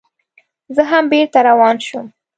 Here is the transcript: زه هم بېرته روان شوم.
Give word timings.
زه 0.75 0.81
هم 0.91 1.05
بېرته 1.11 1.39
روان 1.49 1.75
شوم. 1.85 2.07